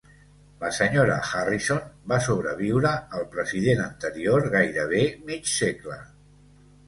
[0.61, 1.81] La senyora Harrison
[2.13, 5.99] va sobreviure al president anterior gairebé mig segle.